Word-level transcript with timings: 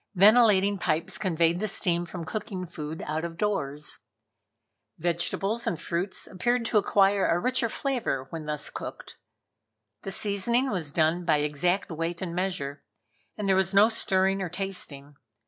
Ventilating 0.15 0.79
pipes 0.79 1.19
conveyed 1.19 1.59
the 1.59 1.67
steam 1.67 2.07
from 2.07 2.25
cooking 2.25 2.65
food 2.65 3.03
out 3.05 3.23
of 3.23 3.37
doors. 3.37 3.99
Vegetables 4.97 5.67
and 5.67 5.79
fruits 5.79 6.25
appeared 6.25 6.65
to 6.65 6.79
acquire 6.79 7.27
a 7.27 7.37
richer 7.37 7.69
flavor 7.69 8.25
when 8.31 8.47
thus 8.47 8.71
cooked. 8.71 9.17
The 10.01 10.09
seasoning 10.09 10.71
was 10.71 10.91
done 10.91 11.23
by 11.23 11.37
exact 11.41 11.91
weight 11.91 12.19
and 12.19 12.33
measure, 12.33 12.83
and 13.37 13.47
there 13.47 13.55
was 13.55 13.75
no 13.75 13.89
stirring 13.89 14.41
or 14.41 14.49
tasting. 14.49 15.17